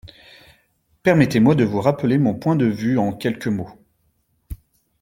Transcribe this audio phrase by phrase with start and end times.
[1.03, 3.69] Permettez-moi de vous rappeler mon point de vue en quelques mots.